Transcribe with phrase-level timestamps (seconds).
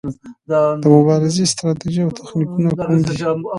[0.49, 3.15] د مبارزې ستراتیژي او تخنیکونه کوم دي؟